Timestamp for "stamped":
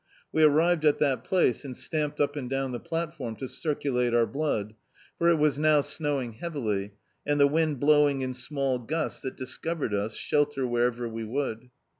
1.77-2.19